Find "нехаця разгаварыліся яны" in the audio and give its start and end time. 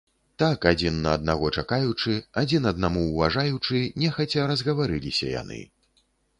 4.07-5.65